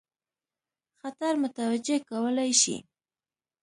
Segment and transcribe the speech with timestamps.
[0.99, 2.75] خطر متوجه کولای شي.